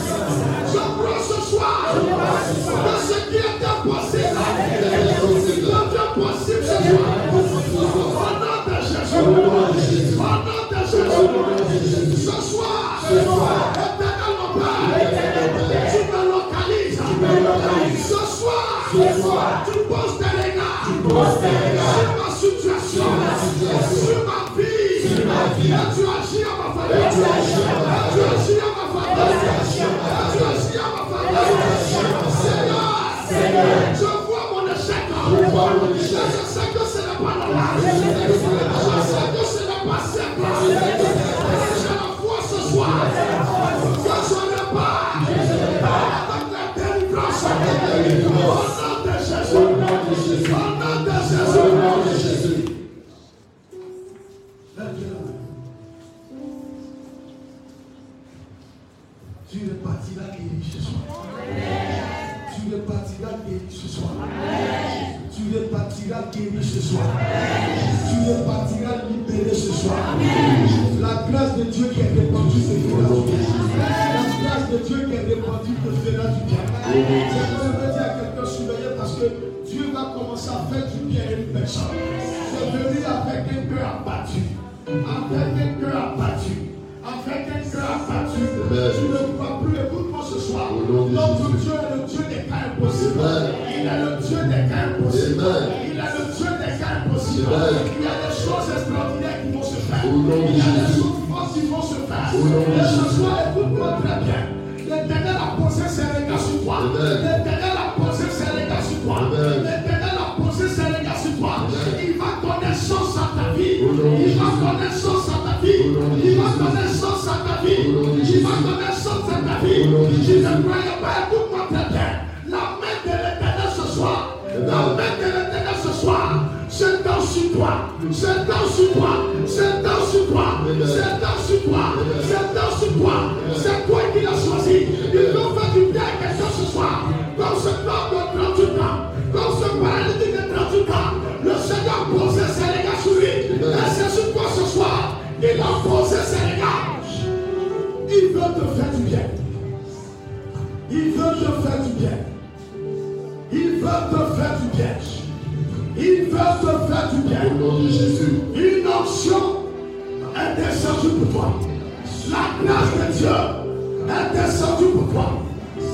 [163.21, 165.33] Dieu est descendue pour toi.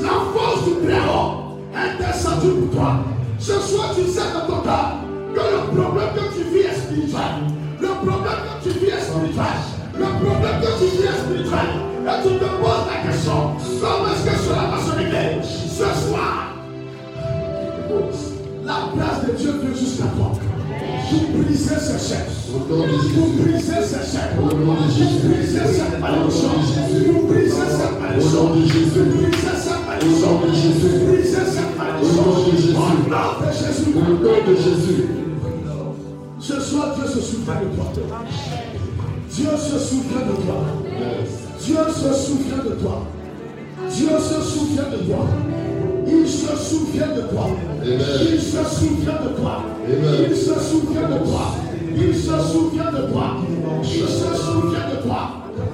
[0.01, 2.99] La force du Très-Haut est descendue pour toi.
[3.37, 4.95] Ce soir, tu sais dans ton cœur
[5.35, 7.51] que le problème que tu vis est spirituel.
[7.81, 9.59] Le problème que tu vis est spirituel.
[9.99, 11.69] Le problème que tu vis est spirituel.
[12.07, 16.53] Et tu te poses la question comment est-ce que cela va se régler ce soir?
[18.63, 20.36] La grâce de Dieu vient jusqu'à toi.
[21.57, 21.73] Briser
[22.51, 23.81] nom de Pour briser
[24.35, 26.49] nom de Pour briser cette malédiction.
[26.49, 28.41] Pour briser cette malédiction.
[28.41, 28.85] Pour briser
[29.57, 30.31] cette malédiction.
[30.38, 32.21] Pour briser cette malédiction.
[32.21, 32.73] Au nom de Jésus.
[32.73, 33.89] Au nom de Jésus.
[33.89, 35.01] Au nom de Jésus.
[36.39, 37.88] Ce soir, Dieu se souvient de toi.
[39.31, 40.59] Dieu se souvient de toi.
[41.59, 42.97] Dieu se souvient de toi.
[43.89, 45.25] Dieu se souvient de toi.
[46.09, 47.47] Il se souvient de toi.
[47.84, 49.63] Il se souvient de toi.
[49.88, 51.55] Il se souvient de toi.
[51.95, 53.38] Il se souvient de toi.
[53.84, 55.21] Il se souvient de toi.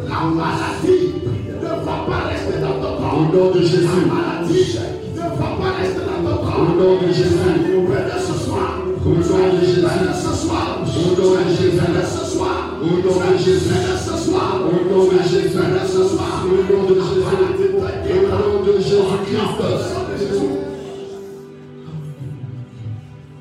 [0.07, 1.13] La maladie
[1.61, 3.17] ne va pas rester dans ton corps.
[3.19, 3.85] Au nom de Jésus.
[3.85, 4.79] La maladie
[5.13, 6.59] ne va pas rester dans ton corps.
[6.59, 7.37] Au nom de Jésus.
[7.87, 8.79] Venez ce soir.
[9.05, 9.81] Au nom de Jésus.
[9.81, 10.79] Venez ce soir.
[10.81, 11.77] Au nom de Jésus.
[11.77, 12.62] Venez ce soir.
[12.83, 13.69] Au nom de Jésus.
[13.97, 14.59] Ce soir.
[14.61, 15.49] Au nom de Jésus.
[15.87, 16.43] Ce soir.
[16.43, 17.23] Au nom de Jésus.
[18.09, 19.63] Au nom de Jésus-Christ.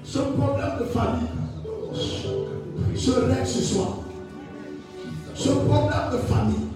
[0.04, 1.28] Ce problème de famille
[2.96, 3.98] se règle ce soir.
[5.34, 6.66] Ce problème de famille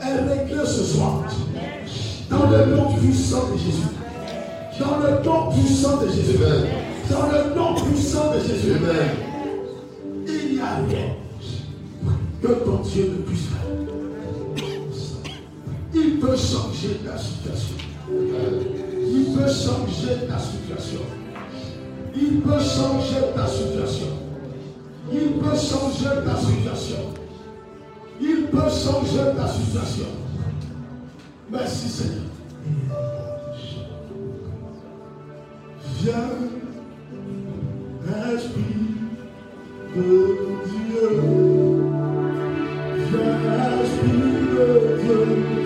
[0.00, 1.22] est réglé ce soir.
[2.30, 3.88] Dans le nom puissant de Jésus.
[4.80, 6.38] Dans le nom puissant de Jésus.
[7.10, 8.72] Dans le nom puissant de Jésus.
[10.26, 11.27] Il n'y a rien
[12.40, 13.66] que ton Dieu ne puisse faire.
[15.94, 17.76] Il peut changer ta situation.
[19.00, 21.00] Il peut changer ta situation.
[22.14, 24.06] Il peut changer ta situation.
[25.12, 26.96] Il peut changer ta situation.
[28.20, 30.06] Il peut changer ta situation.
[31.50, 32.24] Merci Seigneur.
[36.00, 36.14] Viens,
[38.34, 38.62] Esprit
[39.96, 40.02] de
[40.66, 41.47] Dieu.
[45.08, 45.57] De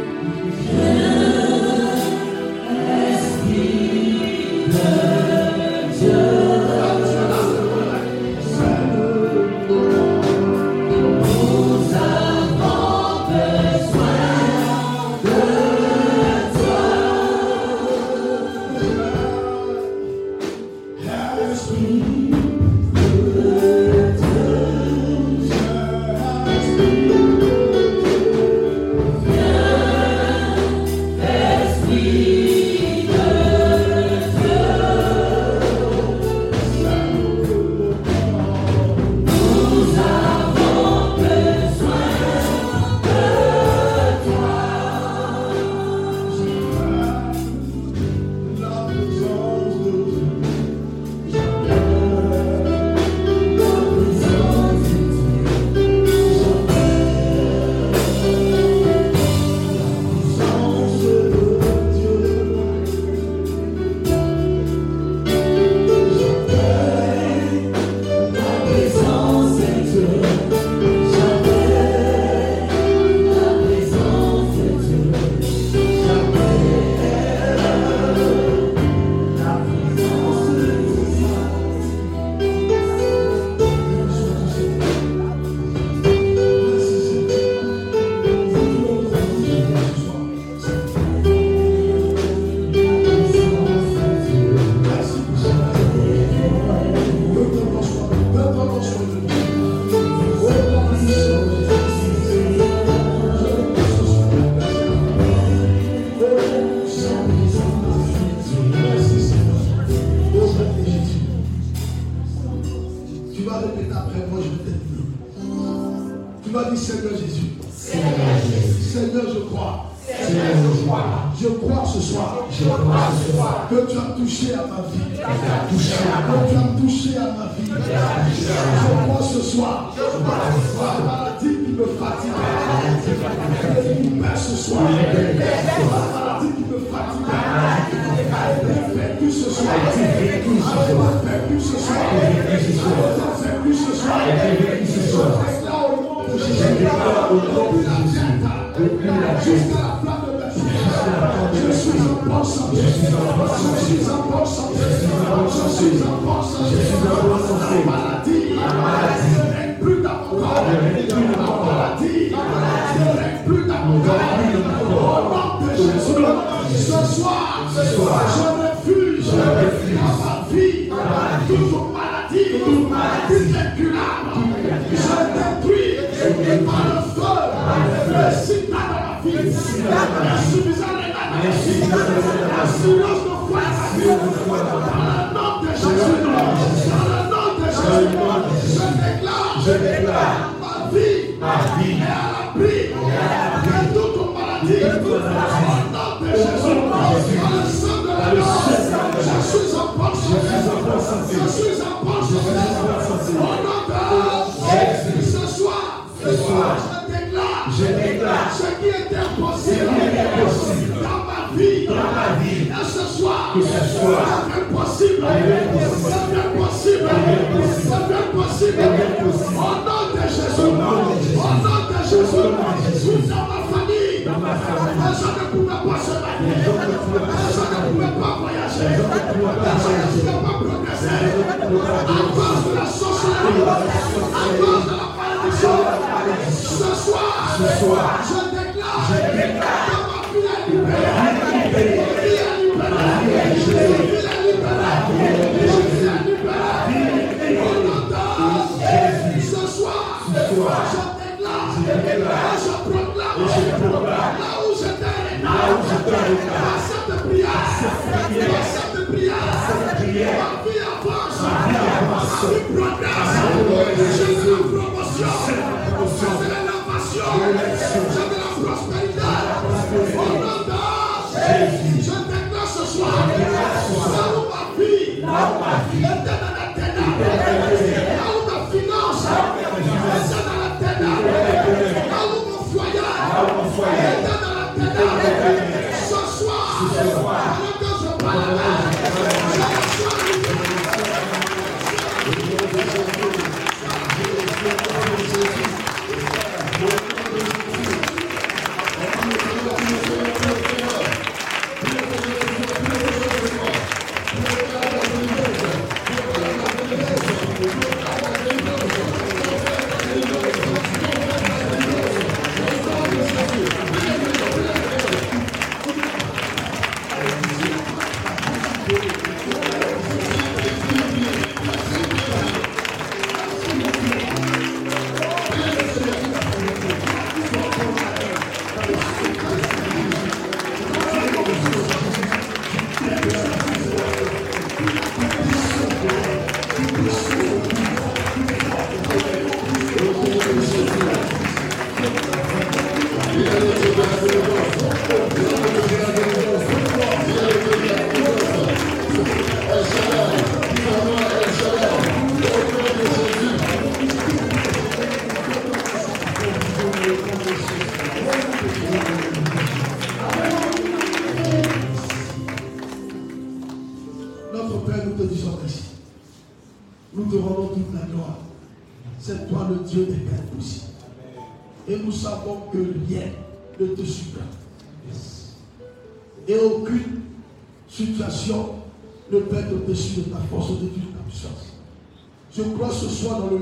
[383.24, 383.61] crois ce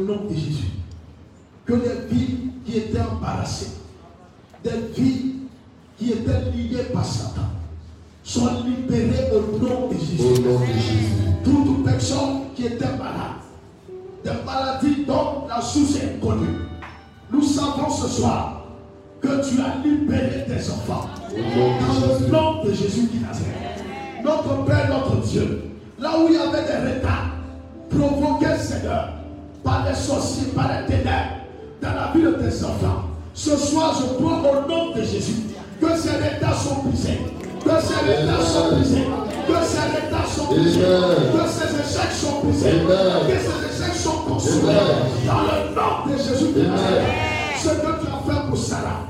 [48.71, 49.03] Sarah,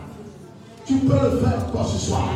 [0.87, 2.31] tu peux le faire encore ce soir.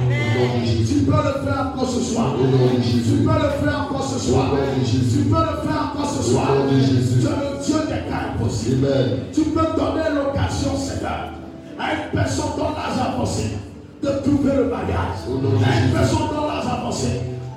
[0.87, 2.35] Tu peux le faire encore ce soir.
[2.37, 4.51] Tu peux le faire encore ce soir.
[4.85, 6.49] Tu peux le faire encore ce soir.
[6.69, 8.87] Tu es le Dieu des cas impossibles.
[8.87, 9.21] Amen.
[9.33, 11.33] Tu peux donner l'occasion, Seigneur,
[11.79, 13.57] à une personne dans l'âge avancé
[14.03, 15.25] de trouver le mariage.
[15.25, 17.09] À une personne dans l'âge avancé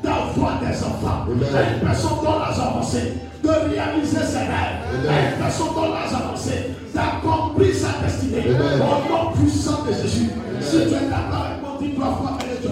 [0.02, 1.26] d'avoir des enfants.
[1.28, 3.00] À une personne dans l'âge avancé
[3.44, 4.82] de réaliser ses rêves.
[4.94, 8.46] Une personne dont l'âge avancé d'accomplir sa destinée.
[8.52, 10.30] Au nom puissant de Jésus.
[10.62, 12.68] Si tu es d'accord avec moi, dis trois fois et je